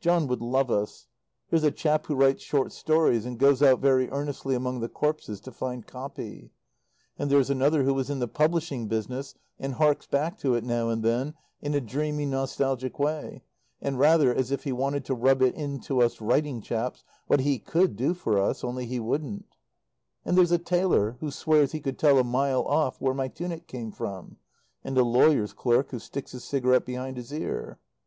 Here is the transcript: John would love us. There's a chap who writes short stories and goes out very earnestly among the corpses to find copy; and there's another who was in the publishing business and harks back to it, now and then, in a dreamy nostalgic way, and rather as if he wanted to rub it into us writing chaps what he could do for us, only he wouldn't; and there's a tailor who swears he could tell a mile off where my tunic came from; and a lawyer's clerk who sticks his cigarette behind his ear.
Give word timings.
John 0.00 0.26
would 0.26 0.42
love 0.42 0.70
us. 0.70 1.06
There's 1.48 1.64
a 1.64 1.70
chap 1.70 2.04
who 2.04 2.14
writes 2.14 2.42
short 2.42 2.72
stories 2.72 3.24
and 3.24 3.38
goes 3.38 3.62
out 3.62 3.80
very 3.80 4.06
earnestly 4.10 4.54
among 4.54 4.80
the 4.80 4.88
corpses 4.90 5.40
to 5.40 5.50
find 5.50 5.86
copy; 5.86 6.52
and 7.18 7.30
there's 7.30 7.48
another 7.48 7.84
who 7.84 7.94
was 7.94 8.10
in 8.10 8.18
the 8.18 8.28
publishing 8.28 8.86
business 8.86 9.34
and 9.58 9.72
harks 9.76 10.06
back 10.06 10.36
to 10.40 10.54
it, 10.56 10.62
now 10.62 10.90
and 10.90 11.02
then, 11.02 11.32
in 11.62 11.72
a 11.72 11.80
dreamy 11.80 12.26
nostalgic 12.26 12.98
way, 12.98 13.44
and 13.80 13.98
rather 13.98 14.34
as 14.34 14.50
if 14.52 14.64
he 14.64 14.72
wanted 14.72 15.06
to 15.06 15.14
rub 15.14 15.40
it 15.40 15.54
into 15.54 16.02
us 16.02 16.20
writing 16.20 16.60
chaps 16.60 17.02
what 17.26 17.40
he 17.40 17.58
could 17.58 17.96
do 17.96 18.12
for 18.12 18.38
us, 18.38 18.62
only 18.62 18.84
he 18.84 19.00
wouldn't; 19.00 19.56
and 20.22 20.36
there's 20.36 20.52
a 20.52 20.58
tailor 20.58 21.12
who 21.20 21.30
swears 21.30 21.72
he 21.72 21.80
could 21.80 21.98
tell 21.98 22.18
a 22.18 22.24
mile 22.24 22.60
off 22.64 23.00
where 23.00 23.14
my 23.14 23.26
tunic 23.26 23.66
came 23.66 23.90
from; 23.90 24.36
and 24.84 24.98
a 24.98 25.02
lawyer's 25.02 25.54
clerk 25.54 25.92
who 25.92 25.98
sticks 25.98 26.32
his 26.32 26.44
cigarette 26.44 26.84
behind 26.84 27.16
his 27.16 27.32
ear. 27.32 27.78